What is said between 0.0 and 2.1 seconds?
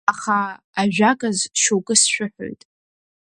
Аха, ажәаказ шьоукы